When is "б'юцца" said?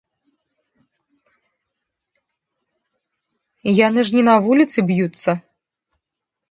4.91-5.31